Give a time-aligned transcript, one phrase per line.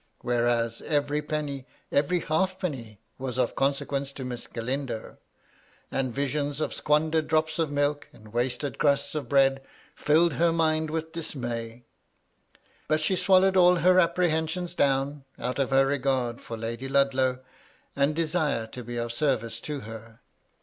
[0.21, 5.19] Whereas every penny— every halfpenny, was of consequence to Miss Galindo;
[5.91, 9.61] and visions of squandered drops of milk and wasted crusts of bread
[9.95, 11.83] filled her mind with dismay.
[12.87, 17.41] But she swallowed all her apprehensions down, out of her regard for Lady Ludlow,
[17.95, 20.19] and desire to be of ser vice to her.